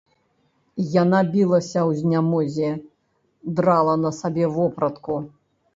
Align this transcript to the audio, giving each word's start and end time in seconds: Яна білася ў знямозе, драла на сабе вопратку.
Яна 1.01 1.19
білася 1.35 1.79
ў 1.89 2.01
знямозе, 2.01 2.69
драла 3.61 3.95
на 4.07 4.11
сабе 4.23 4.45
вопратку. 4.59 5.25